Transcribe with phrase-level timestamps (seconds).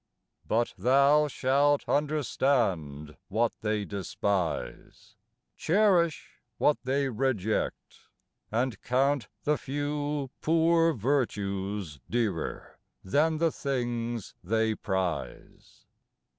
[0.47, 5.15] But thou shalt understand what they despise,
[5.55, 8.09] Cherish what they reject,
[8.51, 15.85] and count the few Poor virtues dearer than the things they prize.